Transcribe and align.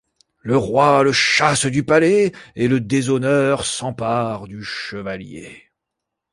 Le 0.39 0.57
roi 0.57 1.03
le 1.03 1.11
chasse 1.11 1.67
du 1.67 1.83
palais 1.83 2.31
et 2.55 2.67
le 2.67 2.79
déshonneur 2.79 3.65
s’empare 3.67 4.47
du 4.47 4.63
chevalier. 4.63 5.69